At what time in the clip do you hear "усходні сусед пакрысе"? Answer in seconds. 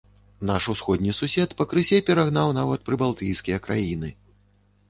0.73-1.99